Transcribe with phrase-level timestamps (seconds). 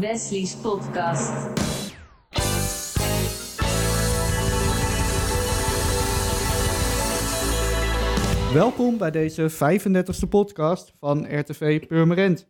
[0.00, 1.32] Wesley's podcast.
[8.52, 12.48] Welkom bij deze 35e podcast van RTV Purmerend.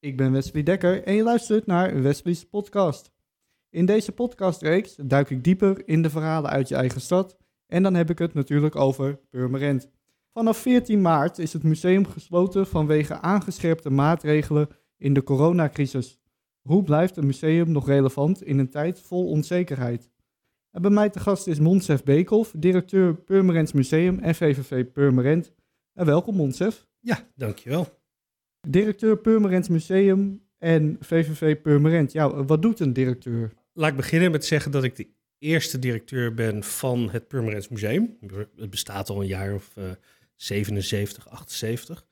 [0.00, 3.12] Ik ben Wesley Dekker en je luistert naar Wesley's podcast.
[3.70, 7.36] In deze podcastreeks duik ik dieper in de verhalen uit je eigen stad
[7.66, 9.90] en dan heb ik het natuurlijk over Purmerend.
[10.32, 16.19] Vanaf 14 maart is het museum gesloten vanwege aangescherpte maatregelen in de coronacrisis.
[16.62, 20.10] Hoe blijft een museum nog relevant in een tijd vol onzekerheid?
[20.70, 25.52] En bij mij te gast is Monsef Beekhoff, directeur Purmerends Museum en VVV Purmerend.
[25.92, 26.86] En welkom Monsef.
[27.00, 27.88] Ja, dankjewel.
[28.68, 32.12] Directeur Purmerends Museum en VVV Purmerend.
[32.12, 33.52] Ja, wat doet een directeur?
[33.72, 38.16] Laat ik beginnen met zeggen dat ik de eerste directeur ben van het Purmerends Museum.
[38.56, 39.84] Het bestaat al een jaar of uh,
[40.36, 42.06] 77, 78.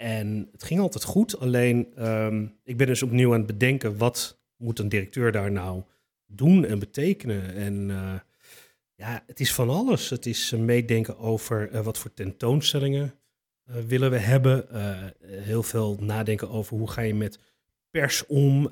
[0.00, 3.96] En het ging altijd goed, alleen um, ik ben dus opnieuw aan het bedenken...
[3.96, 5.82] wat moet een directeur daar nou
[6.26, 7.54] doen en betekenen?
[7.54, 8.14] En uh,
[8.94, 10.10] ja, het is van alles.
[10.10, 13.14] Het is meedenken over uh, wat voor tentoonstellingen
[13.64, 14.66] willen we hebben.
[15.26, 17.38] heel veel nadenken over hoe ga je met
[17.90, 18.70] pers om.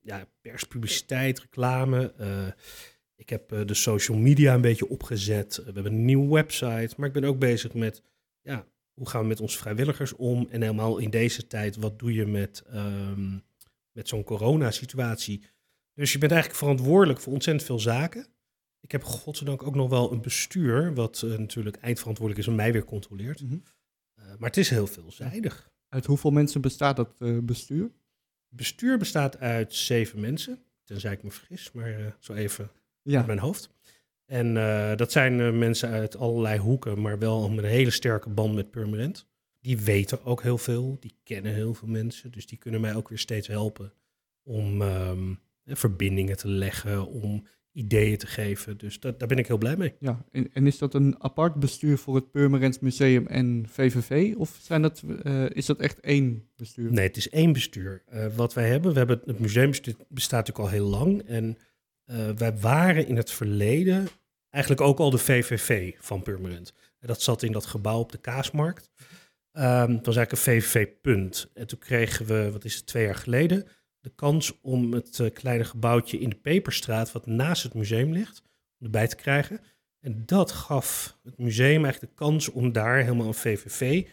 [0.00, 2.14] ja, perspubliciteit, reclame.
[3.16, 5.56] ik heb de social media een beetje opgezet.
[5.56, 6.94] we hebben een nieuwe website.
[6.96, 8.02] Maar ik ben ook bezig met
[8.42, 10.46] ja, hoe gaan we met onze vrijwilligers om?
[10.50, 13.42] En helemaal in deze tijd, wat doe je met, um,
[13.92, 15.42] met zo'n coronasituatie?
[15.94, 18.26] Dus je bent eigenlijk verantwoordelijk voor ontzettend veel zaken.
[18.80, 22.72] Ik heb godzijdank ook nog wel een bestuur, wat uh, natuurlijk eindverantwoordelijk is en mij
[22.72, 23.42] weer controleert.
[23.42, 23.62] Mm -hmm.
[24.18, 25.72] uh, maar het is heel veelzijdig.
[25.88, 27.90] Uit hoeveel mensen bestaat dat uh, bestuur?
[28.48, 32.70] Bestuur bestaat uit zeven mensen, tenzij ik me vergis, maar zo even
[33.02, 33.16] ja.
[33.16, 33.73] uit mijn hoofd.
[34.26, 38.28] En uh, dat zijn uh, mensen uit allerlei hoeken, maar wel met een hele sterke
[38.28, 39.26] band met Purmerend.
[39.60, 43.08] Die weten ook heel veel, die kennen heel veel mensen, dus die kunnen mij ook
[43.08, 43.92] weer steeds helpen
[44.42, 48.78] om um, verbindingen te leggen, om ideeën te geven.
[48.78, 49.94] Dus dat, daar ben ik heel blij mee.
[49.98, 54.34] Ja, en, en is dat een apart bestuur voor het Purmerends Museum en VVV?
[54.36, 56.92] Of zijn dat, uh, is dat echt één bestuur?
[56.92, 58.02] Nee, het is één bestuur.
[58.36, 59.70] wat wij hebben, we hebben het museum
[60.08, 61.56] bestaat natuurlijk al heel lang en
[62.06, 64.08] uh, wij waren in het verleden
[64.50, 66.74] eigenlijk ook al de VVV van Purmerend.
[66.98, 68.90] En dat zat in dat gebouw op de Kaasmarkt.
[69.52, 71.50] Um, het was eigenlijk een VVV-punt.
[71.54, 73.66] En toen kregen we, wat is het, twee jaar geleden,
[74.00, 78.42] de kans om het uh, kleine gebouwtje in de Peperstraat, wat naast het museum ligt,
[78.78, 79.60] erbij te krijgen.
[80.00, 84.06] En dat gaf het museum eigenlijk de kans om daar helemaal een VVV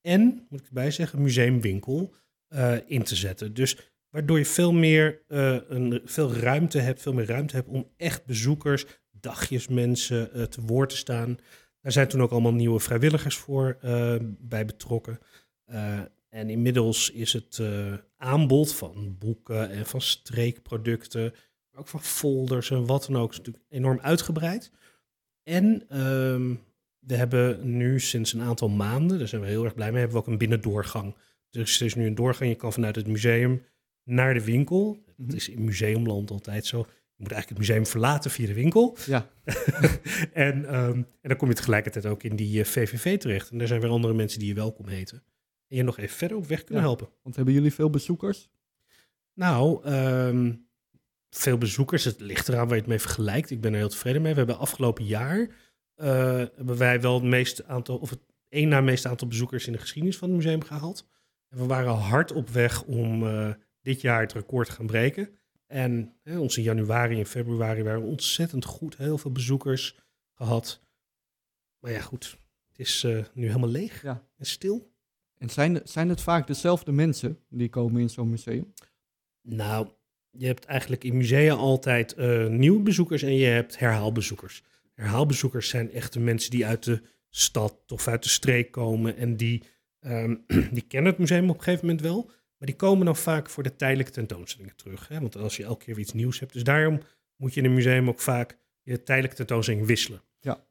[0.00, 2.14] en, moet ik erbij zeggen, museumwinkel
[2.48, 3.54] uh, in te zetten.
[3.54, 7.88] Dus Waardoor je veel meer uh, een, veel ruimte hebt, veel meer ruimte hebt om
[7.96, 11.38] echt bezoekers, dagjesmensen uh, te woord te staan.
[11.80, 15.18] Daar zijn toen ook allemaal nieuwe vrijwilligers voor uh, bij betrokken.
[16.28, 17.60] en inmiddels is het
[18.16, 21.34] aanbod van boeken en van streekproducten,
[21.70, 24.70] maar ook van folders en wat dan ook, is natuurlijk enorm uitgebreid.
[25.42, 26.60] En um,
[26.98, 30.16] we hebben nu sinds een aantal maanden, daar zijn we heel erg blij mee, hebben
[30.16, 31.16] we ook een binnendoorgang.
[31.50, 33.62] Dus er is nu een doorgang, je kan vanuit het museum
[34.06, 35.04] naar de winkel.
[35.16, 36.78] Dat is in museumland altijd zo.
[36.78, 38.96] Je moet eigenlijk het museum verlaten via de winkel.
[39.06, 39.30] Ja.
[40.32, 43.50] en, um, en dan kom je tegelijkertijd ook in die VVV terecht.
[43.50, 45.22] En daar zijn weer andere mensen die je welkom heten.
[45.68, 47.08] En je nog even verder op weg kunnen ja, helpen.
[47.22, 48.50] Want hebben jullie veel bezoekers?
[49.34, 50.68] Nou, um,
[51.30, 52.04] veel bezoekers.
[52.04, 53.50] Het ligt eraan waar je het mee vergelijkt.
[53.50, 54.32] Ik ben er heel tevreden mee.
[54.32, 55.48] We hebben afgelopen jaar
[55.96, 56.06] uh,
[56.56, 59.78] hebben wij wel het meeste aantal, of het één na meeste aantal bezoekers in de
[59.78, 61.08] geschiedenis van het museum gehaald.
[61.48, 63.50] En we waren hard op weg om uh,
[63.86, 65.28] dit jaar het record gaan breken.
[65.66, 68.96] En hè, onze januari en februari waren ontzettend goed.
[68.96, 69.98] Heel veel bezoekers
[70.34, 70.80] gehad.
[71.78, 72.38] Maar ja, goed.
[72.68, 74.26] Het is uh, nu helemaal leeg ja.
[74.36, 74.94] en stil.
[75.38, 78.72] En zijn, zijn het vaak dezelfde mensen die komen in zo'n museum?
[79.42, 79.88] Nou,
[80.30, 84.62] je hebt eigenlijk in musea altijd uh, nieuwe bezoekers en je hebt herhaalbezoekers.
[84.94, 89.36] Herhaalbezoekers zijn echt de mensen die uit de stad of uit de streek komen en
[89.36, 89.62] die,
[90.00, 90.44] um,
[90.76, 92.30] die kennen het museum op een gegeven moment wel.
[92.58, 95.08] Maar die komen dan vaak voor de tijdelijke tentoonstellingen terug.
[95.08, 95.20] Hè?
[95.20, 96.52] Want als je elke keer weer iets nieuws hebt.
[96.52, 97.00] Dus daarom
[97.36, 100.22] moet je in een museum ook vaak je tijdelijke tentoonstelling wisselen.
[100.40, 100.64] Ja.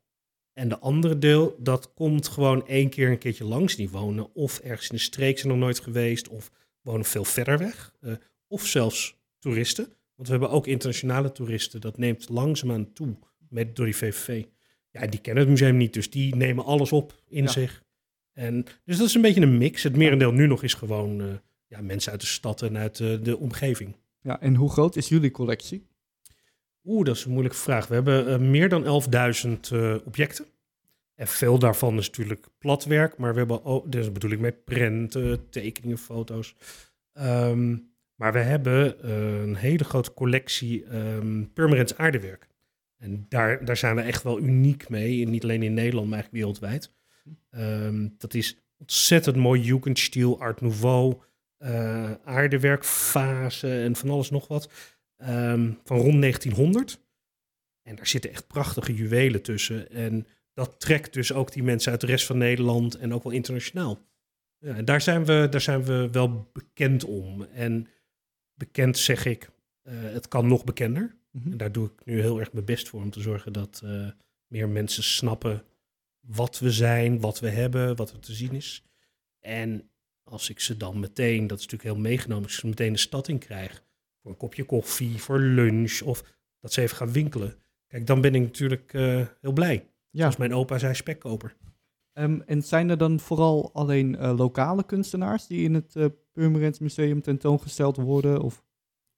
[0.54, 3.76] En de andere deel, dat komt gewoon één keer een keertje langs.
[3.76, 6.28] Die wonen of ergens in de streek zijn nog nooit geweest.
[6.28, 6.52] Of
[6.82, 7.94] wonen veel verder weg.
[8.02, 8.14] Uh,
[8.48, 9.86] of zelfs toeristen.
[10.16, 11.82] Want we hebben ook internationale toeristen.
[11.82, 13.18] Dat neemt langzaamaan toe
[13.50, 14.44] met, door die VVV.
[14.92, 15.94] Ja, die kennen het museum niet.
[15.94, 17.50] Dus die nemen alles op in ja.
[17.50, 17.84] zich.
[18.34, 19.84] En, dus dat is een beetje een mix.
[19.84, 21.22] Het merendeel nu nog is gewoon...
[21.22, 21.34] Uh,
[21.68, 23.96] ja, mensen uit de stad en uit de, de omgeving.
[24.22, 25.88] Ja, en hoe groot is jullie collectie?
[26.84, 27.88] Oeh, dat is een moeilijke vraag.
[27.88, 29.04] We hebben uh, meer dan
[29.46, 30.46] 11.000 uh, objecten.
[31.16, 35.50] En veel daarvan is natuurlijk platwerk, maar we hebben ook, dus bedoel ik met prenten,
[35.50, 36.56] tekeningen, foto's.
[37.14, 42.48] Um, Maar we hebben eh, een hele grote collectie ehm Purmerends aardewerk.
[42.98, 45.28] En daar, daar zijn we echt wel uniek mee.
[45.28, 46.94] Niet alleen in Nederland, maar eigenlijk wereldwijd.
[47.50, 51.22] Ehm, dat is ontzettend mooi Jugendstil, Art Nouveau,
[51.66, 54.70] eh aardewerkfase en van alles nog wat.
[55.18, 57.00] Ehm, van rond 1900.
[57.82, 59.92] En daar zitten echt prachtige juwelen tussen.
[59.92, 63.32] En dat trekt dus ook die mensen uit de rest van Nederland en ook wel
[63.32, 64.00] internationaal.
[64.58, 67.42] Ja, en daar zijn, we, daar zijn we wel bekend om.
[67.44, 67.88] En
[68.54, 69.50] bekend zeg ik,
[69.82, 71.16] eh, het kan nog bekender.
[71.32, 71.52] Mhm.
[71.52, 74.08] En daar doe ik nu heel erg mijn best voor om te zorgen dat eh,
[74.48, 75.64] meer mensen snappen
[76.20, 78.84] wat we zijn, wat we hebben, wat er te zien is.
[79.40, 79.90] En
[80.26, 83.00] als ik ze dan meteen, dat is natuurlijk heel meegenomen, als ik ze meteen de
[83.00, 83.84] stad in krijg,
[84.22, 86.24] voor een kopje koffie, voor lunch, of
[86.60, 87.56] dat ze even gaan winkelen.
[87.88, 89.90] Kijk, dan ben ik natuurlijk eh, heel blij.
[90.10, 91.56] Ja, Als mijn opa zei spekkoper.
[92.14, 95.96] Ehm, en zijn er dan vooral alleen eh, lokale kunstenaars die in het
[96.32, 98.42] Purmerend Museum tentoongesteld worden?
[98.42, 98.64] Of...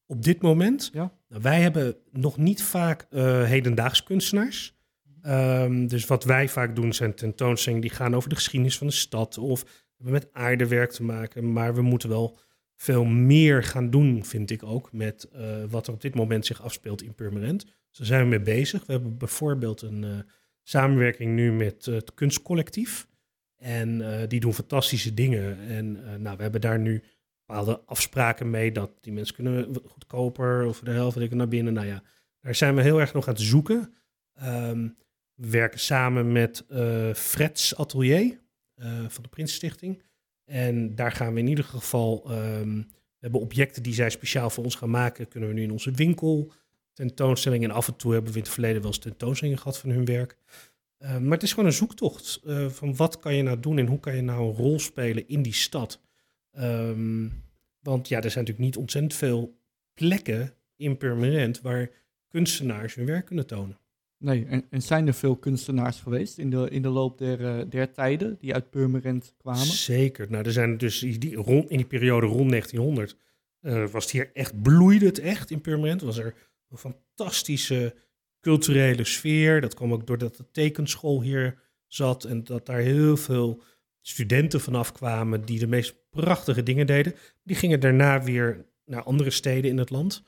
[0.06, 1.14] Op dit moment, Ja.
[1.28, 4.76] nou, wij hebben nog niet vaak eh hedendaags kunstenaars.
[5.22, 8.94] Ehm, dus wat wij vaak doen zijn tentoonstellingen die gaan over de geschiedenis van de
[8.94, 11.54] stad of hebben met aardewerk te maken.
[11.54, 12.40] Maar we moeten wel
[12.78, 16.62] veel meer gaan doen, vind ik ook, met eh, wat er op dit moment zich
[16.62, 17.66] afspeelt in Purmerend.
[17.66, 18.86] Dus daar zijn we mee bezig.
[18.86, 20.10] We hebben bijvoorbeeld een eh,
[20.64, 23.08] samenwerking nu met eh, het kunstcollectief.
[23.58, 25.60] En die doen fantastische dingen.
[25.60, 25.92] En
[26.22, 27.04] nou, we hebben daar nu
[27.46, 31.74] bepaalde afspraken mee dat die mensen kunnen goedkoper of de helft ik, naar binnen.
[31.74, 32.04] Nou ja,
[32.42, 33.94] daar zijn we heel erg nog aan het zoeken.
[34.34, 34.88] Ehm,
[35.34, 36.66] we werken samen met
[37.14, 38.40] Freds Atelier
[39.08, 40.04] van de Prinsenstichting.
[40.46, 44.64] En daar gaan we in ieder geval, ehm, we hebben objecten die zij speciaal voor
[44.64, 46.52] ons gaan maken, kunnen we nu in onze winkel
[46.94, 47.64] tentoonstelling.
[47.64, 50.06] En af en toe hebben we in het verleden wel eens tentoonstellingen gehad van hun
[50.06, 50.38] werk.
[50.98, 53.86] Eh, maar het is gewoon een zoektocht eh, van wat kan je nou doen en
[53.86, 56.02] hoe kan je nou een rol spelen in die stad.
[56.52, 57.30] Ehm,
[57.80, 59.60] want ja, er zijn natuurlijk niet ontzettend veel
[59.94, 61.90] plekken in Purmerend waar
[62.28, 63.80] kunstenaars hun werk kunnen tonen.
[64.20, 67.92] Nee, en, zijn er veel kunstenaars geweest in de, in de loop der, eh, der
[67.92, 69.66] tijden die uit Purmerend kwamen?
[69.66, 70.28] Zeker.
[70.30, 73.18] Nou, er zijn dus die, rond, in die periode rond 1900
[73.62, 76.02] eh, was hier echt, bloeide het echt in Purmerend.
[76.02, 76.36] Was er
[76.70, 77.96] een fantastische
[78.42, 79.62] culturele sfeer.
[79.62, 83.64] Dat kwam ook doordat de tekenschool hier zat en dat daar heel veel
[84.02, 87.14] studenten vanaf kwamen die de meest prachtige dingen deden.
[87.44, 90.24] Die gingen daarna weer naar andere steden in het land.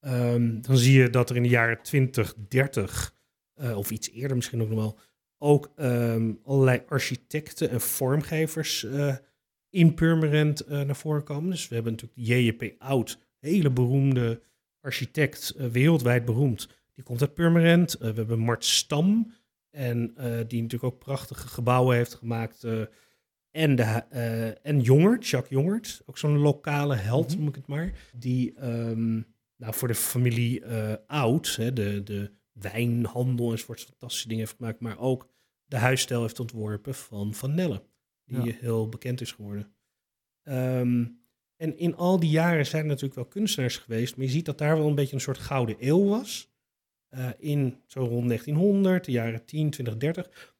[0.00, 3.14] Ehm, dan zie je dat er in de jaren 20, 30,
[3.56, 4.98] eh, of iets eerder misschien ook nog wel,
[5.38, 9.16] ook ehm, allerlei architecten en vormgevers eh,
[9.70, 11.50] in Purmerend eh, naar voren komen.
[11.50, 12.82] Dus we hebben natuurlijk J.J.P.
[12.82, 14.40] Oud, hele beroemde
[14.80, 16.68] architect, wereldwijd beroemd.
[16.94, 17.96] Die komt uit Purmerend.
[17.98, 19.32] We hebben Mart Stam,
[19.70, 20.14] en,
[20.48, 22.64] die natuurlijk ook prachtige gebouwen heeft gemaakt.
[23.50, 23.82] en, de,
[24.62, 27.38] en Jongert, Jacques Jongert, ook zo'n lokale held, Mhm.
[27.38, 27.92] noem ik het maar.
[28.14, 29.14] Die ehm,
[29.56, 30.64] nou, voor de familie
[31.06, 32.30] Oud, hè, de, de
[32.60, 34.80] wijnhandel enzovoort, fantastische dingen heeft gemaakt.
[34.80, 35.28] Maar ook
[35.64, 37.82] de huisstijl heeft ontworpen van Van Nelle,
[38.24, 38.52] die Ja.
[38.60, 39.74] heel bekend is geworden.
[40.42, 41.04] Ehm,
[41.56, 44.58] en in al die jaren zijn er natuurlijk wel kunstenaars geweest, maar je ziet dat
[44.58, 46.54] daar wel een beetje een soort gouden eeuw was.
[47.08, 50.54] Eh, in zo rond 1900, de jaren 10, 20, 30.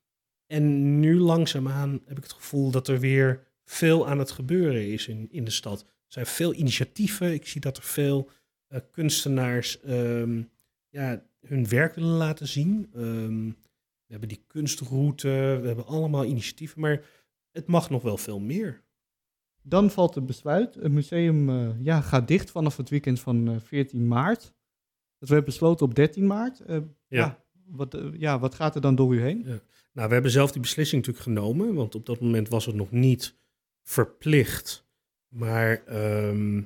[0.47, 5.09] En nu langzaamaan heb ik het gevoel dat er weer veel aan het gebeuren is
[5.09, 5.81] in, in de stad.
[5.81, 7.33] Er zijn veel initiatieven.
[7.33, 8.31] Ik zie dat er veel
[8.67, 10.43] eh, kunstenaars ehm,
[10.89, 12.91] ja, hun werk willen laten zien.
[12.95, 13.47] Ehm,
[14.07, 15.29] we hebben die kunstroute,
[15.61, 17.05] we hebben allemaal initiatieven, maar
[17.51, 18.85] het mag nog wel veel meer.
[19.63, 20.75] Dan valt het besluit.
[20.75, 24.55] Het museum eh, ja, gaat dicht vanaf het weekend van eh, 14 maart.
[25.19, 26.61] Dat werd besloten op 13 maart.
[26.61, 27.45] Eh, ja.
[27.67, 29.43] wat, eh, ja, wat gaat er dan door u heen?
[29.93, 32.91] Nou, we hebben zelf die beslissing natuurlijk genomen, want op dat moment was het nog
[32.91, 33.39] niet
[33.83, 34.87] verplicht.
[35.29, 36.63] Maar ehm,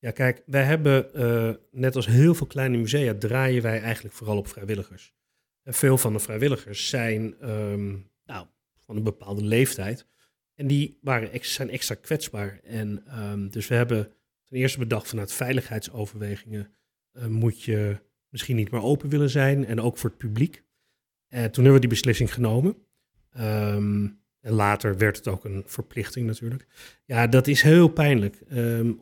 [0.00, 4.36] ja, kijk, wij hebben, eh, net als heel veel kleine musea, draaien wij eigenlijk vooral
[4.36, 5.14] op vrijwilligers.
[5.62, 10.06] En veel van de vrijwilligers zijn ehm, nou, van een bepaalde leeftijd.
[10.54, 12.60] En die waren zijn extra kwetsbaar.
[12.62, 14.12] En ehm, dus we hebben
[14.44, 16.74] ten eerste bedacht vanuit veiligheidsoverwegingen
[17.12, 19.66] eh, moet je misschien niet meer open willen zijn.
[19.66, 20.64] En ook voor het publiek.
[21.28, 22.76] En toen hebben we die beslissing genomen.
[23.30, 24.08] Ehm,
[24.40, 26.66] en later werd het ook een verplichting natuurlijk.
[27.04, 28.42] Ja, dat is heel pijnlijk.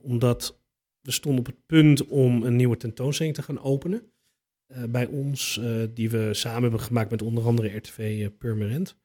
[0.02, 0.64] omdat
[1.06, 4.02] we stonden op het punt om een nieuwe tentoonstelling te gaan openen.
[4.66, 8.96] eh, bij ons, eh, die we samen hebben gemaakt met onder andere RTV eh, Purmerend.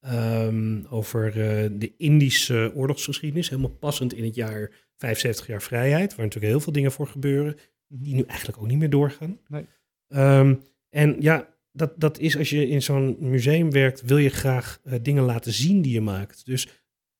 [0.00, 1.32] Ehm, over
[1.78, 3.48] de Indische oorlogsgeschiedenis.
[3.48, 6.14] Helemaal passend in het jaar 75 jaar vrijheid.
[6.14, 7.56] Waar natuurlijk heel veel dingen voor gebeuren.
[7.88, 9.38] Die nu eigenlijk ook niet meer doorgaan.
[9.48, 9.66] Nee.
[10.08, 10.54] Ehm,
[10.88, 15.22] en ja, dat, dat is als je in zo'n museum werkt, wil je graag dingen
[15.22, 16.46] laten zien die je maakt.
[16.46, 16.68] Dus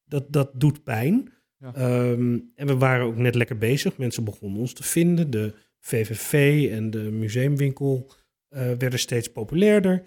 [0.04, 1.32] dat, dat doet pijn.
[1.62, 1.75] Ja.
[1.75, 3.97] Ehm, en we waren ook net lekker bezig.
[3.97, 5.31] Mensen begonnen ons te vinden.
[5.31, 8.11] De VVV en de museumwinkel
[8.49, 10.02] eh, werden steeds populairder.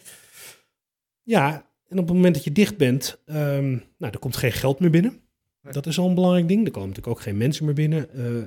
[1.24, 4.80] Ja, en op het moment dat je dicht bent, ehm, nou, er komt geen geld
[4.80, 5.20] meer binnen.
[5.62, 5.74] Nee.
[5.74, 6.66] Dat is al een belangrijk ding.
[6.66, 8.10] Er komen natuurlijk ook geen mensen meer binnen.
[8.14, 8.44] Eh,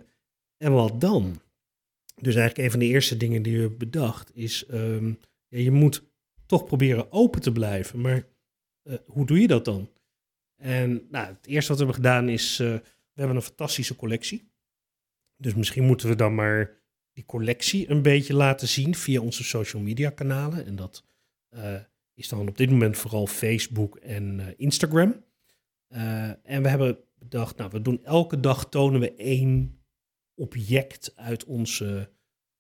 [0.57, 1.41] en wat dan?
[2.21, 5.07] Dus eigenlijk een van de eerste dingen die we bedacht is, ehm,
[5.49, 6.03] ja, je moet
[6.47, 8.01] toch proberen open te blijven.
[8.01, 8.27] Maar
[8.83, 9.89] eh, hoe doe je dat dan?
[10.57, 12.63] En nou, het eerste wat we hebben gedaan is,
[13.19, 14.53] we hebben een fantastische collectie.
[15.37, 16.81] Dus misschien moeten we dan maar
[17.13, 20.67] die collectie een beetje laten zien via onze social media kanalen.
[20.67, 21.05] En dat
[21.49, 21.81] eh,
[22.15, 25.25] is dan op dit moment vooral Facebook en eh, Instagram.
[25.89, 29.81] Eh, en we hebben bedacht, nou, we doen elke dag tonen we één
[30.35, 32.11] object uit onze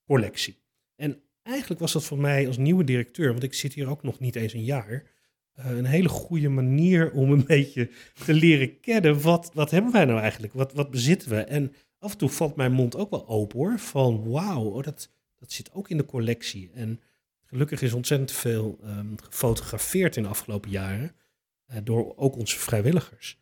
[0.04, 0.62] collectie.
[0.94, 4.20] En eigenlijk was dat voor mij als nieuwe directeur, want ik zit hier ook nog
[4.20, 5.10] niet eens een jaar,
[5.66, 7.90] een hele goede manier om een beetje
[8.24, 9.20] te leren kennen.
[9.20, 10.52] Wat, wat hebben wij nou eigenlijk?
[10.52, 11.36] Wat, wat bezitten we?
[11.40, 13.78] En af en toe valt mijn mond ook wel open hoor.
[13.78, 16.70] Van wauw, oh, dat, dat zit ook in de collectie.
[16.74, 17.00] En
[17.44, 21.12] gelukkig is ontzettend veel ehm, gefotografeerd in de afgelopen jaren.
[21.66, 23.38] eh, door ook onze vrijwilligers.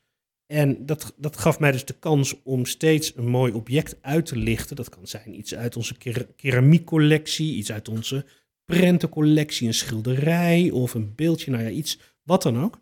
[0.46, 4.37] En dat, dat gaf mij dus de kans om steeds een mooi object uit te
[4.37, 4.76] lichten.
[4.76, 8.25] Dat kan zijn iets uit onze kera- keramiekcollectie, iets uit onze
[8.66, 12.80] prentencollectie, een schilderij of een beeldje, nou ja, iets, wat dan ook.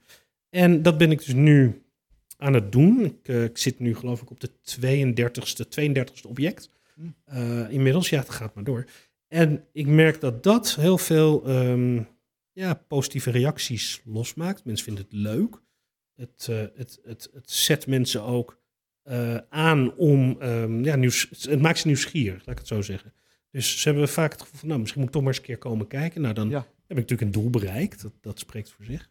[0.51, 1.83] En dat ben ik dus nu
[2.37, 3.05] aan het doen.
[3.05, 6.71] Ik, eh, ik zit nu geloof ik op de 32ste, 32ste object.
[6.95, 7.01] Hm.
[7.25, 8.85] Eh, inmiddels, ja, het gaat maar door.
[9.29, 12.03] En ik merk dat dat heel veel ehm,
[12.53, 14.65] ja, positieve reacties losmaakt.
[14.65, 15.63] Mensen vinden het leuk.
[16.15, 18.63] Het, eh, het, het, het zet mensen ook
[19.49, 23.13] aan om, ehm, ja, nieuws, het maakt ze nieuwsgierig, laat ik het zo zeggen.
[23.55, 25.47] Dus ze hebben vaak het gevoel van, nou, misschien moet ik toch maar eens een
[25.49, 26.21] keer komen kijken.
[26.21, 26.59] Nou, dan Ja.
[26.59, 28.03] heb ik natuurlijk een doel bereikt.
[28.03, 29.11] Dat, dat spreekt voor zich.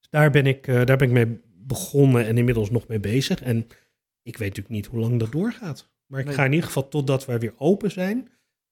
[0.00, 3.42] Dus daar ben, ik, eh, daar ben ik mee begonnen en inmiddels nog mee bezig.
[3.42, 3.56] En
[4.22, 5.90] ik weet natuurlijk niet hoe lang dat doorgaat.
[6.06, 6.34] Maar ik Nee.
[6.34, 8.16] ga in ieder geval, totdat wij weer open zijn,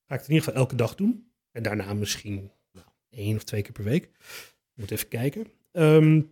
[0.06, 1.30] ga ik het in ieder geval elke dag doen.
[1.52, 4.10] En daarna misschien nou, één of twee keer per week.
[4.74, 5.46] Moet even kijken.
[5.72, 6.22] Ehm,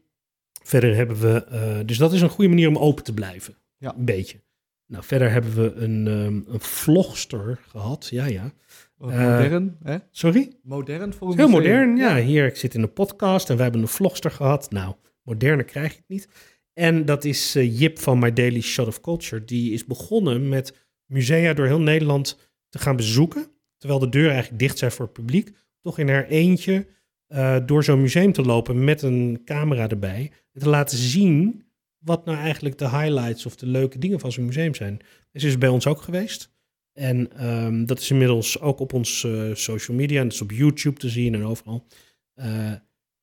[0.62, 3.56] verder hebben we, eh, dus dat is een goede manier om open te blijven.
[3.76, 3.94] Ja.
[3.96, 4.40] Een beetje.
[4.86, 8.08] Nou, verder hebben we een, ehm, een vlogster gehad.
[8.10, 8.52] Ja, ja.
[8.96, 9.96] Wat Eh, modern, hè?
[10.10, 10.52] Sorry?
[10.62, 11.64] Modern voor een Heel museum.
[11.88, 12.16] modern, ja.
[12.24, 14.70] Hier, ik zit in een podcast en we hebben een vlogster gehad.
[14.70, 16.28] Nou, moderner krijg je het niet.
[16.72, 19.44] En dat is eh, Jip van My Daily Shot of Culture.
[19.44, 23.46] Die is begonnen met musea door heel Nederland te gaan bezoeken.
[23.76, 25.50] Terwijl de deuren eigenlijk dicht zijn voor het publiek.
[25.80, 26.86] Toch in haar eentje
[27.26, 30.30] eh, door zo'n museum te lopen met een camera erbij.
[30.52, 31.64] En te laten zien
[32.06, 35.00] wat nou eigenlijk de highlights of de leuke dingen van zo'n museum zijn.
[35.32, 36.50] Dus is bij ons ook geweest.
[36.92, 40.20] En ehm, dat is inmiddels ook op onze social media.
[40.20, 41.86] En dat is op YouTube te zien en overal.
[42.34, 42.72] Eh,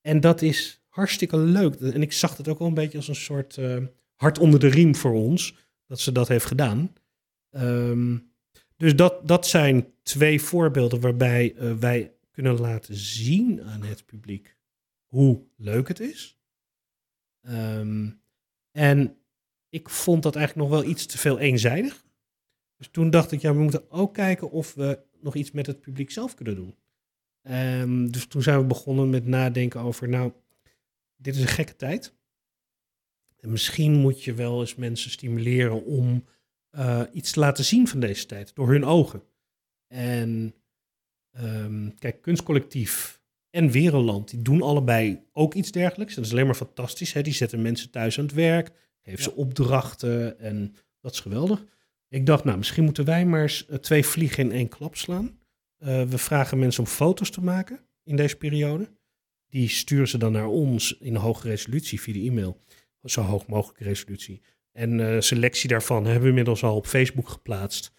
[0.01, 1.75] en dat is hartstikke leuk.
[1.75, 3.77] En ik zag het ook wel een beetje als een soort eh,
[4.15, 5.55] hart onder de riem voor ons.
[5.87, 6.93] Dat ze dat heeft gedaan.
[7.49, 8.17] Ehm,
[8.77, 14.57] dus dat, dat zijn twee voorbeelden waarbij eh, wij kunnen laten zien aan het publiek
[15.05, 16.39] hoe leuk het is.
[17.41, 18.09] Ehm,
[18.73, 19.17] en
[19.69, 22.05] ik vond dat eigenlijk nog wel iets te veel eenzijdig.
[22.77, 25.79] Dus toen dacht ik, ja, we moeten ook kijken of we nog iets met het
[25.79, 26.75] publiek zelf kunnen doen.
[27.41, 30.33] Ehm, dus toen zijn we begonnen met nadenken over, nou,
[31.15, 32.15] dit is een gekke tijd.
[33.39, 36.25] En misschien moet je wel eens mensen stimuleren om
[36.69, 39.23] eh, iets te laten zien van deze tijd, door hun ogen.
[39.87, 40.55] En
[41.31, 43.22] ehm, kijk, kunstcollectief
[43.53, 46.15] en Wereldland, die doen allebei ook iets dergelijks.
[46.15, 47.13] Dat is alleen maar fantastisch.
[47.13, 47.21] Hè?
[47.21, 48.71] Die zetten mensen thuis aan het werk,
[49.03, 49.23] geven Ja.
[49.23, 51.63] ze opdrachten en dat is geweldig.
[52.09, 55.39] Ik dacht, nou, misschien moeten wij maar eens eh, twee vliegen in één klap slaan.
[55.77, 58.89] Eh, we vragen mensen om foto's te maken in deze periode.
[59.49, 62.59] Die sturen ze dan naar ons in hoge resolutie via de e-mail.
[63.03, 64.41] Zo hoog mogelijke resolutie.
[64.71, 67.91] En eh, selectie daarvan hebben we inmiddels al op Facebook geplaatst.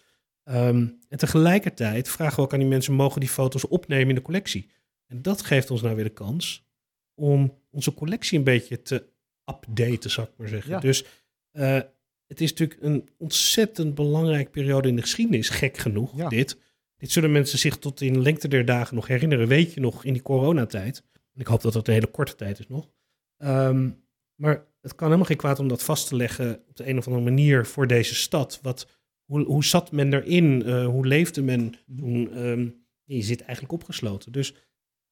[0.43, 4.21] Ehm, en tegelijkertijd vragen we ook aan die mensen: mogen die foto's opnemen in de
[4.21, 4.69] collectie?
[5.07, 6.65] En dat geeft ons nou weer de kans
[7.13, 9.05] om onze collectie een beetje te
[9.45, 10.71] updaten, zou ik maar zeggen.
[10.71, 10.79] Ja.
[10.79, 11.05] Dus
[11.51, 11.79] eh,
[12.27, 16.29] het is natuurlijk een ontzettend belangrijke periode in de geschiedenis, gek genoeg, Ja.
[16.29, 16.57] dit.
[16.97, 19.47] Dit zullen mensen zich tot in lengte der dagen nog herinneren.
[19.47, 21.03] Weet je nog, in die coronatijd.
[21.33, 22.89] En ik hoop dat dat een hele korte tijd is nog.
[23.37, 23.89] Ehm,
[24.35, 27.07] maar het kan helemaal geen kwaad om dat vast te leggen op de een of
[27.07, 28.59] andere manier voor deze stad.
[28.61, 28.87] Wat,
[29.25, 30.63] hoe, hoe zat men erin?
[30.63, 32.31] Eh, hoe leefde men toen?
[32.33, 32.67] ehm,
[33.03, 34.31] je zit eigenlijk opgesloten.
[34.31, 34.53] Dus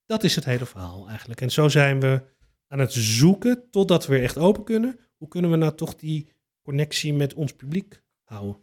[0.05, 1.41] dat is het hele verhaal eigenlijk.
[1.41, 2.21] En zo zijn we
[2.67, 4.99] aan het zoeken totdat we weer echt open kunnen.
[5.17, 6.27] Hoe kunnen we nou toch die
[6.61, 8.57] connectie met ons publiek houden?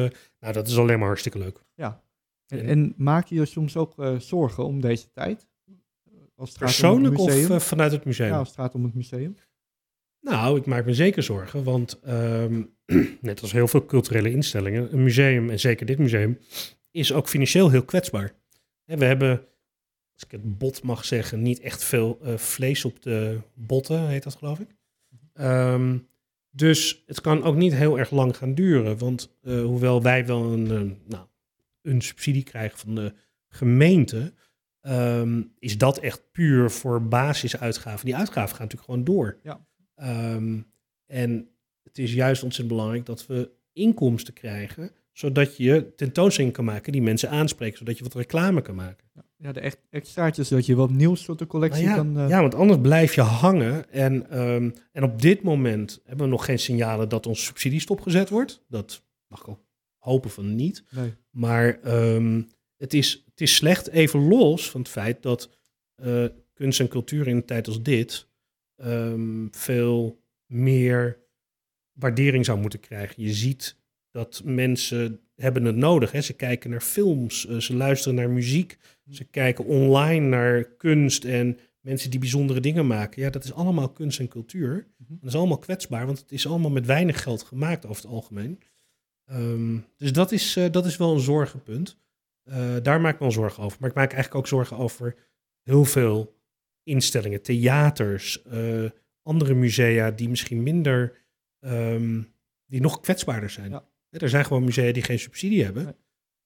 [0.41, 1.65] nou, dat is alleen maar hartstikke leuk.
[1.75, 2.03] Ja.
[2.47, 5.49] En, En- en maak je je soms ook zorgen om deze tijd?
[6.41, 8.29] Als Persoonlijk het of eh, vanuit het museum?
[8.29, 9.37] ja, als het gaat om het museum.
[10.21, 12.63] Nou, ik maak me zeker zorgen, want ehm,
[13.21, 16.39] net als heel veel culturele instellingen, een museum, en zeker dit museum,
[16.91, 18.33] is ook financieel heel kwetsbaar.
[18.85, 19.31] We hebben,
[20.15, 24.23] als ik het bot mag zeggen, niet echt veel eh, vlees op de botten, heet
[24.23, 24.69] dat geloof ik.
[25.33, 25.99] Ehm,
[26.51, 30.53] dus het kan ook niet heel erg lang gaan duren, want eh, hoewel wij wel
[30.53, 31.27] een, nou,
[31.83, 33.13] een subsidie krijgen van de
[33.49, 34.33] gemeente,
[34.81, 38.05] ehm, is dat echt puur voor basisuitgaven.
[38.05, 39.39] Die uitgaven gaan natuurlijk gewoon door.
[39.43, 39.67] Ja.
[39.95, 40.61] Ehm,
[41.07, 41.49] en
[41.83, 47.03] het is juist ontzettend belangrijk dat we inkomsten krijgen, zodat je tentoonstellingen kan maken die
[47.03, 49.09] mensen aanspreken, zodat je wat reclame kan maken.
[49.37, 52.19] Ja, de echt extraatjes, dat je wat nieuws tot de collectie Nou ja, kan...
[52.19, 53.91] eh, ja, want anders blijf je hangen.
[53.93, 58.29] En, ehm, en op dit moment hebben we nog geen signalen dat onze subsidie stopgezet
[58.29, 58.65] wordt.
[58.69, 59.61] Dat mag ik ook
[59.99, 60.85] hopen van niet.
[60.91, 61.15] nee.
[61.31, 61.79] Maar
[62.77, 65.51] het, is, het is slecht, even los van het feit dat
[65.95, 68.29] eh, kunst en cultuur in een tijd als dit
[68.77, 71.19] ehm, veel meer
[71.93, 73.23] waardering zou moeten krijgen.
[73.23, 73.77] Je ziet
[74.11, 76.13] dat mensen hebben het nodig.
[76.13, 76.21] Hè?
[76.21, 78.79] Ze kijken naar films, eh, ze luisteren naar muziek,
[79.11, 83.23] ze kijken online naar kunst en mensen die bijzondere dingen maken.
[83.23, 84.87] Ja, dat is allemaal kunst en cultuur.
[84.97, 85.15] Mhm.
[85.21, 88.59] Dat is allemaal kwetsbaar, want het is allemaal met weinig geld gemaakt over het algemeen.
[89.27, 91.99] Ehm, dus dat is, eh, dat is wel een zorgenpunt.
[92.51, 93.79] Eh, daar maak ik me wel zorgen over.
[93.81, 95.17] Maar ik maak eigenlijk ook zorgen over
[95.63, 96.39] heel veel
[96.83, 98.91] instellingen, theaters, eh,
[99.23, 101.19] andere musea die misschien minder,
[101.61, 102.23] ehm,
[102.67, 103.71] die nog kwetsbaarder zijn.
[103.71, 103.89] Ja.
[104.11, 105.95] Er zijn gewoon musea die geen subsidie hebben Nee.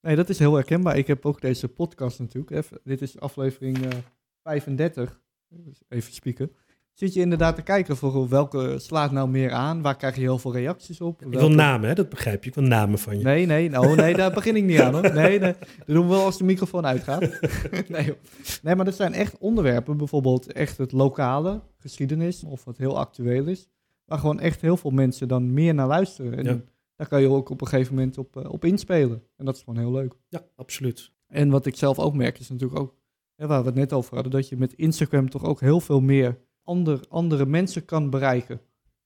[0.00, 0.96] Nee, dat is heel herkenbaar.
[0.96, 2.50] Ik heb ook deze podcast natuurlijk.
[2.50, 3.98] Even, dit is aflevering eh
[4.42, 5.20] 35.
[5.48, 6.52] Dus Even spieken.
[6.92, 9.82] Zit je inderdaad te kijken voor welke slaat nou meer aan?
[9.82, 11.22] Waar krijg je heel veel reacties op?
[11.22, 11.94] Ik wil namen, hè?
[11.94, 12.48] dat begrijp je.
[12.48, 13.24] Ik wil namen van je.
[13.24, 15.12] Nee, nee, oh, nee, daar begin ik niet aan hoor.
[15.12, 17.20] Nee, nee, dat doen we wel als de microfoon uitgaat.
[17.88, 18.14] nee,
[18.62, 23.46] nee, maar dat zijn echt onderwerpen, bijvoorbeeld echt het lokale, geschiedenis, of wat heel actueel
[23.46, 23.68] is,
[24.04, 26.36] waar gewoon echt heel veel mensen dan meer naar luisteren.
[26.38, 26.60] En Ja.
[26.96, 29.22] daar kan je ook op een gegeven moment op, eh, op inspelen.
[29.36, 30.14] En dat is gewoon heel leuk.
[30.28, 31.12] Ja, absoluut.
[31.28, 32.94] En wat ik zelf ook merk is natuurlijk ook,
[33.36, 36.00] hè, waar we het net over hadden, dat je met Instagram toch ook heel veel
[36.00, 38.60] meer ander, andere mensen kan bereiken.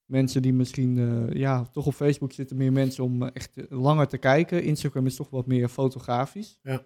[0.06, 3.64] Mensen die misschien, eh, ja, toch op Facebook zitten meer mensen om eh, echt eh,
[3.68, 4.62] langer te kijken.
[4.62, 6.58] Instagram is toch wat meer fotografisch.
[6.62, 6.84] Ja.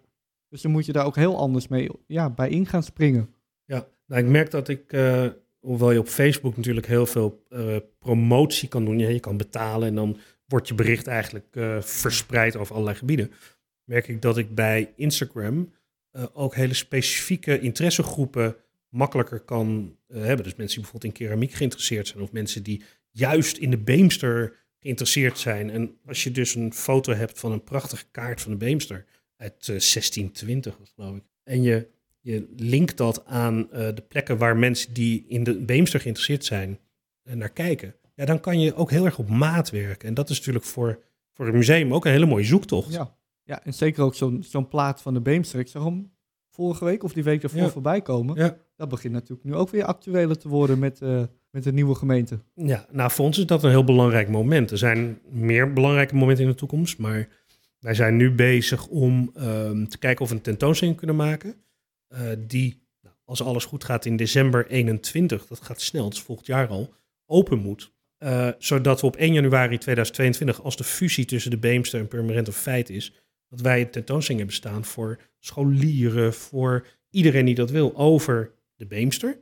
[0.48, 3.34] Dus dan moet je daar ook heel anders mee ja, bij in gaan springen.
[3.64, 4.90] Ja, nou, ik merk dat ik,
[5.58, 7.46] hoewel je op Facebook natuurlijk heel veel
[7.98, 11.46] promotie kan doen, ja, je kan betalen en dan wordt je bericht eigenlijk
[11.80, 13.30] verspreid over allerlei gebieden,
[13.84, 15.72] merk ik dat ik bij Instagram
[16.32, 18.56] ook hele specifieke interessegroepen
[18.90, 20.44] makkelijker kan eh, hebben.
[20.44, 24.58] Dus mensen die bijvoorbeeld in keramiek geïnteresseerd zijn of mensen die juist in de Beemster
[24.80, 25.70] geïnteresseerd zijn.
[25.70, 29.52] En als je dus een foto hebt van een prachtige kaart van de Beemster uit
[29.60, 31.88] eh, 1620, geloof ik, en je,
[32.20, 36.78] je linkt dat aan eh, de plekken waar mensen die in de Beemster geïnteresseerd zijn
[37.22, 40.08] eh, naar kijken, ja, dan kan je ook heel erg op maat werken.
[40.08, 42.92] En dat is natuurlijk voor, voor een museum ook een hele mooie zoektocht.
[42.92, 45.60] Ja, ja en zeker ook zo'n zo'n plaat van de Beemster.
[45.60, 46.12] Ik zag hem
[46.60, 47.68] vorige week of die week ervoor Ja.
[47.68, 48.36] voorbij komen.
[48.36, 48.56] Ja.
[48.76, 52.38] Dat begint natuurlijk nu ook weer actueler te worden met, eh, met de nieuwe gemeente.
[52.54, 54.70] Ja, nou voor ons is dat een heel belangrijk moment.
[54.70, 57.28] Er zijn meer belangrijke momenten in de toekomst, maar
[57.78, 61.54] wij zijn nu bezig om ehm, te kijken of we een tentoonstelling kunnen maken.
[62.08, 66.46] eh, die, nou, als alles goed gaat, in december 21, dat gaat snel, is volgend
[66.46, 66.92] jaar al,
[67.26, 67.92] open moet.
[68.18, 72.46] Eh, zodat we op 1 januari 2022, als de fusie tussen de Beemster en Purmerend
[72.46, 73.12] een feit is,
[73.50, 78.86] dat wij een tentoonstelling hebben staan voor scholieren, voor iedereen die dat wil, over de
[78.86, 79.38] Beemster.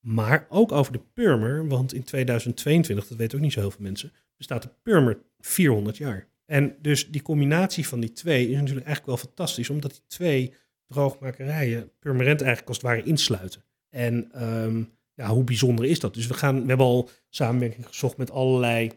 [0.00, 3.82] Maar ook over de Purmer, want in 2022, dat weten ook niet zo heel veel
[3.82, 6.28] mensen, bestaat de Purmer 400 jaar.
[6.46, 10.54] En dus die combinatie van die twee is natuurlijk eigenlijk wel fantastisch, omdat die twee
[10.86, 13.64] droogmakerijen Purmerend eigenlijk als het ware insluiten.
[13.90, 14.82] En ehm,
[15.14, 16.14] ja, hoe bijzonder is dat?
[16.14, 18.90] Dus we, gaan, we hebben al samenwerking gezocht met allerlei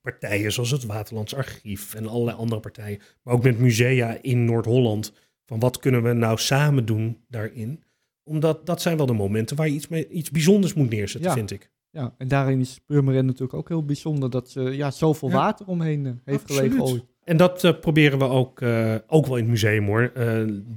[0.00, 5.12] partijen, zoals het Waterlands Archief en allerlei andere partijen, maar ook met musea in Noord-Holland.
[5.46, 7.82] Van wat kunnen we nou samen doen daarin?
[8.22, 11.36] Omdat dat zijn wel de momenten waar je iets, mee, iets bijzonders moet neerzetten, Ja.
[11.36, 11.70] vind ik.
[11.90, 15.34] Ja, en daarin is Purmerend natuurlijk ook heel bijzonder dat ze ja, zoveel Ja.
[15.34, 16.72] water omheen eh, heeft Absoluut.
[16.72, 17.04] gelegen ooit.
[17.24, 20.10] En dat eh, proberen we ook, eh, ook wel in het museum hoor,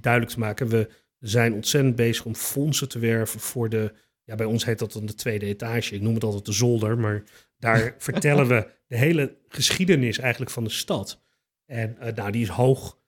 [0.02, 0.68] duidelijk te maken.
[0.68, 4.94] We zijn ontzettend bezig om fondsen te werven voor de, ja bij ons heet dat
[4.94, 5.96] dan de tweede etage.
[5.96, 7.24] Ik noem het altijd de zolder, maar
[7.62, 11.22] daar vertellen we de hele geschiedenis eigenlijk van de stad.
[11.66, 13.00] En eh, nou, die is hoog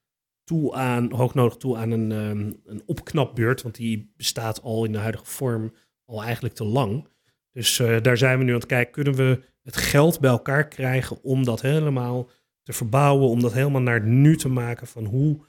[0.43, 4.91] toe aan, hoog nodig toe aan een, ehm, een opknapbeurt, want die bestaat al in
[4.91, 5.73] de huidige vorm
[6.05, 7.07] al eigenlijk te lang.
[7.51, 10.67] Dus eh, daar zijn we nu aan het kijken, kunnen we het geld bij elkaar
[10.67, 12.29] krijgen om dat helemaal
[12.63, 15.45] te verbouwen, om dat helemaal naar het nu te maken van hoe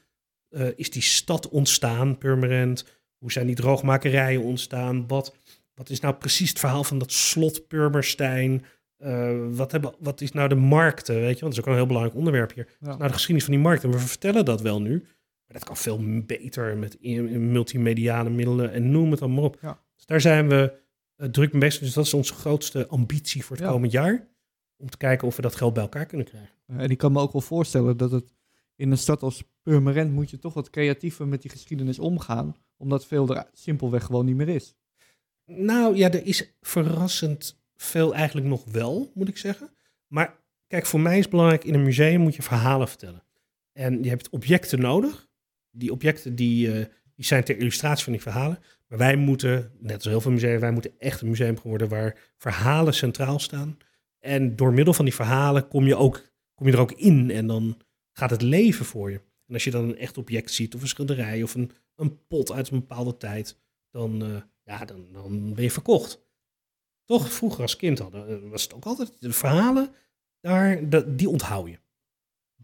[0.48, 3.02] eh, is die stad ontstaan, Purmerend?
[3.18, 5.06] Hoe zijn die droogmakerijen ontstaan?
[5.06, 5.36] Wat,
[5.74, 8.64] wat is nou precies het verhaal van dat slot Purmerstein?
[8.96, 11.40] Eh, wat, hebben, wat is nou de markten, weet je?
[11.40, 12.76] Want dat is ook een heel belangrijk onderwerp hier.
[12.80, 12.86] Ja.
[12.88, 13.90] Nou, de geschiedenis van die markten.
[13.90, 14.98] We vertellen dat wel nu,
[15.46, 16.96] maar dat kan veel beter met
[17.38, 19.58] multimediale middelen en noem het allemaal op.
[19.60, 19.82] Ja.
[19.96, 20.82] Dus daar zijn we
[21.16, 21.80] eh, druk mee bezig.
[21.82, 23.70] Dus dat is onze grootste ambitie voor het Ja.
[23.70, 24.28] komend jaar.
[24.76, 26.50] Om te kijken of we dat geld bij elkaar kunnen krijgen.
[26.66, 28.32] En ik kan me ook wel voorstellen dat het
[28.76, 33.06] in een stad als Purmerend moet je toch wat creatiever met die geschiedenis omgaan, omdat
[33.06, 34.74] veel er simpelweg gewoon niet meer is.
[35.46, 39.70] Nou ja, er is verrassend veel eigenlijk nog wel, moet ik zeggen.
[40.06, 43.24] Maar kijk, voor mij is belangrijk, in een museum moet je verhalen vertellen.
[43.72, 45.28] En je hebt objecten nodig.
[45.70, 48.58] Die objecten die, eh, die zijn ter illustratie van die verhalen.
[48.86, 52.32] Maar wij moeten, net als heel veel musea, wij moeten echt een museum worden waar
[52.36, 53.78] verhalen centraal staan.
[54.18, 57.46] En door middel van die verhalen kom je, ook, kom je er ook in en
[57.46, 57.80] dan
[58.12, 59.20] gaat het leven voor je.
[59.46, 62.52] En als je dan een echt object ziet, of een schilderij, of een, een pot
[62.52, 63.60] uit een bepaalde tijd,
[63.90, 66.22] dan, eh, ja, dan, dan ben je verkocht.
[67.04, 69.90] Toch, vroeger als kind hadden, eh, was het ook altijd, de verhalen,
[70.40, 71.78] daar, die onthoud je.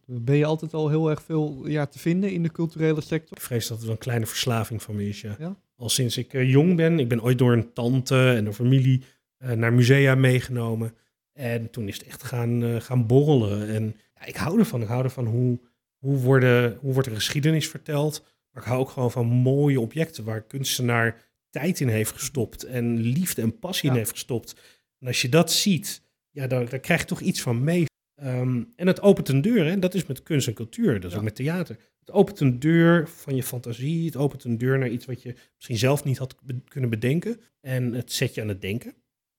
[0.07, 3.37] Ben je altijd al heel erg veel ja, te vinden in de culturele sector?
[3.37, 5.37] Ik vrees dat het een kleine verslaving van me is, ja.
[5.39, 5.57] Ja?
[5.77, 9.03] Al sinds ik eh, jong ben, ik ben ooit door een tante en door familie
[9.37, 10.95] eh, naar musea meegenomen.
[11.33, 13.69] En toen is het echt gaan, gaan borrelen.
[13.69, 14.83] En ja, ik hou ervan.
[14.83, 15.61] Ik hou ervan hoe,
[15.99, 18.25] hoe, worden, hoe wordt er geschiedenis verteld.
[18.51, 22.65] Maar ik hou ook gewoon van mooie objecten waar kunstenaar tijd in heeft gestopt.
[22.65, 24.55] En liefde en passie in heeft gestopt.
[24.99, 27.85] En als je dat ziet, ja, dan, krijg je toch iets van mee.
[28.15, 29.79] Ehm, en het opent een deur, hè?
[29.79, 31.17] dat is met kunst en cultuur, dat is Ja.
[31.17, 31.77] ook met theater.
[32.01, 35.35] Het opent een deur van je fantasie, het opent een deur naar iets wat je
[35.55, 37.41] misschien zelf niet had be- kunnen bedenken.
[37.61, 38.95] En het zet je aan het denken.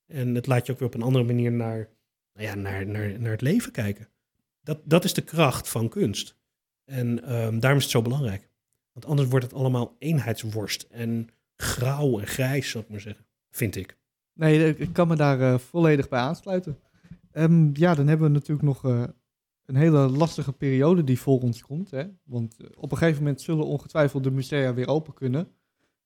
[0.07, 1.89] En het laat je ook weer op een andere manier naar,
[2.33, 4.09] nou ja, naar, naar, naar het leven kijken.
[4.63, 6.37] Dat, dat is de kracht van kunst.
[6.85, 8.49] En ehm, daarom is het zo belangrijk.
[8.91, 11.29] Want anders wordt het allemaal eenheidsworst en
[11.61, 13.25] grauw en grijs, zou ik maar zeggen.
[13.49, 13.97] Vind ik.
[14.33, 16.79] Nee, ik- kan me daar eh, volledig bij aansluiten.
[17.31, 19.03] Ehm, ja, dan hebben we natuurlijk nog eh,
[19.65, 21.91] een hele lastige periode die voor ons komt.
[21.91, 22.03] Hè?
[22.23, 25.47] Want eh, op een gegeven moment zullen ongetwijfeld de musea weer open kunnen.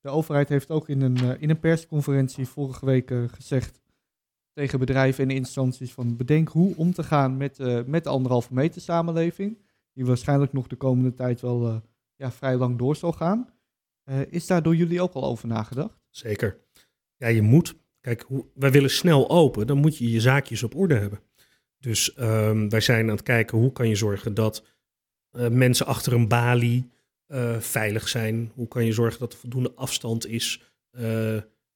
[0.00, 3.80] De overheid heeft ook in een, in een persconferentie vorige week gezegd
[4.52, 8.80] tegen bedrijven en instanties van bedenk hoe om te gaan met, met de anderhalve meter
[8.80, 9.58] samenleving.
[9.92, 11.82] Die waarschijnlijk nog de komende tijd wel,
[12.16, 13.48] ja, vrij lang door zal gaan.
[14.06, 15.98] Eh, is daar door jullie ook al over nagedacht?
[16.10, 16.58] Zeker.
[17.16, 17.74] Ja, je moet.
[18.00, 19.66] Kijk, hoe, wij willen snel open.
[19.66, 21.20] Dan moet je je zaakjes op orde hebben.
[21.78, 24.64] Dus ehm, wij zijn aan het kijken hoe kan je zorgen dat
[25.30, 26.90] eh, mensen achter een balie
[27.26, 28.52] eh, veilig zijn.
[28.54, 30.74] Hoe kan je zorgen dat er voldoende afstand is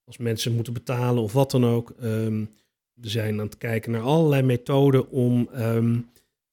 [0.04, 1.90] als mensen moeten betalen of wat dan ook.
[1.90, 2.44] Ehm,
[2.92, 5.98] we zijn aan het kijken naar allerlei methoden om ehm,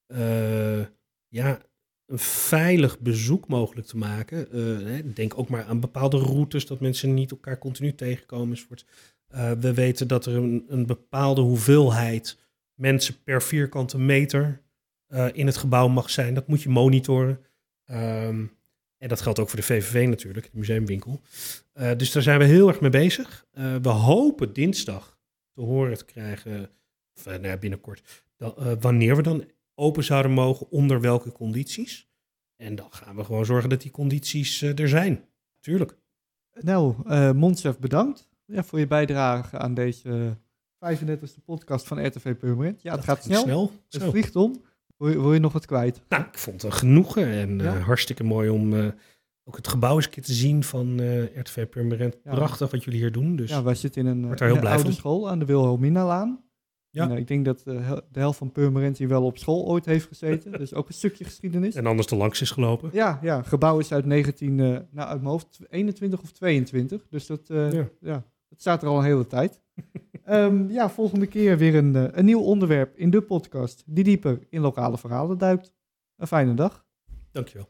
[0.05, 0.85] eh,
[1.27, 1.61] ja,
[2.07, 4.51] een veilig bezoek mogelijk te maken.
[4.51, 8.57] Eh, denk ook maar aan bepaalde routes, dat mensen niet elkaar continu tegenkomen.
[9.27, 12.39] Eh, we weten dat er een, een bepaalde hoeveelheid
[12.73, 14.61] mensen per vierkante meter
[15.07, 16.33] eh, in het gebouw mag zijn.
[16.33, 17.39] Dat moet je monitoren.
[17.85, 18.45] Ehm,
[18.97, 21.21] en dat geldt ook voor de VVV natuurlijk, de museumwinkel.
[21.97, 23.45] Dus daar zijn we heel erg mee bezig.
[23.81, 25.17] We hopen dinsdag
[25.53, 26.69] te horen te krijgen,
[27.15, 28.23] of nou ja, binnenkort,
[28.79, 29.45] wanneer we dan
[29.79, 32.07] open zouden mogen, onder welke condities.
[32.55, 35.23] En dan gaan we gewoon zorgen dat die condities eh, er zijn.
[35.59, 35.97] Tuurlijk.
[36.59, 36.95] Nou,
[37.33, 40.37] Monsef, bedankt ja, voor je bijdrage aan deze
[40.85, 42.81] 35e podcast van RTV Purmerend.
[42.81, 43.41] Ja, het gaat snel.
[43.41, 43.71] snel.
[43.89, 44.09] Het Zo.
[44.09, 44.61] vliegt om.
[44.97, 46.01] Wil je, wil je nog wat kwijt?
[46.09, 47.75] Nou, ik vond het een genoegen en Ja.
[47.75, 48.93] eh, hartstikke mooi om
[49.43, 50.99] ook het gebouw eens een keer te zien van
[51.39, 52.17] RTV Purmerend.
[52.23, 52.31] Ja.
[52.35, 53.35] Prachtig wat jullie hier doen.
[53.35, 56.43] Dus Ja, wij zitten in een, een oude school aan de Wilhelminalaan.
[56.97, 57.03] Ja.
[57.03, 59.65] En, eh, ik denk dat de, hel- de helft van Purmerend hier wel op school
[59.65, 60.51] ooit heeft gezeten.
[60.51, 61.75] dus ook een stukje geschiedenis.
[61.75, 62.89] en anders er langs is gelopen.
[62.93, 67.07] Ja, ja, gebouw is uit 19, eh, nou uit mijn hoofd 21 of 22.
[67.09, 67.87] Dus dat, eh, Ja.
[68.01, 68.23] ja.
[68.49, 69.61] dat staat er al een hele tijd.
[70.23, 74.39] Ehm, ja, volgende keer weer een, eh, een nieuw onderwerp in de podcast die dieper
[74.49, 75.73] in lokale verhalen duikt.
[76.17, 76.85] Een fijne dag.
[77.31, 77.65] Dankjewel.